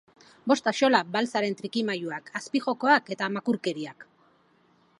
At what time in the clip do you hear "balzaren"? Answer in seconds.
1.15-1.57